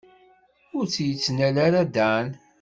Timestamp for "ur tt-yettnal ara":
0.77-1.81